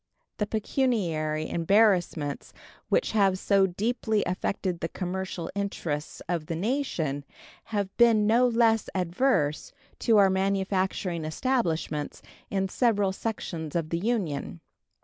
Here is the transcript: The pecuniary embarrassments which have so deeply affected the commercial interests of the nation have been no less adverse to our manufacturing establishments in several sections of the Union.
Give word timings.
The 0.37 0.47
pecuniary 0.47 1.47
embarrassments 1.47 2.53
which 2.89 3.11
have 3.11 3.37
so 3.37 3.67
deeply 3.67 4.23
affected 4.25 4.79
the 4.79 4.89
commercial 4.89 5.51
interests 5.53 6.23
of 6.27 6.47
the 6.47 6.55
nation 6.55 7.23
have 7.65 7.95
been 7.97 8.25
no 8.25 8.47
less 8.47 8.89
adverse 8.95 9.71
to 9.99 10.17
our 10.17 10.31
manufacturing 10.31 11.23
establishments 11.23 12.23
in 12.49 12.67
several 12.67 13.11
sections 13.11 13.75
of 13.75 13.91
the 13.91 13.99
Union. 13.99 14.59